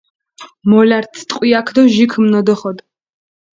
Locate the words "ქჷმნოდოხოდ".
2.11-2.77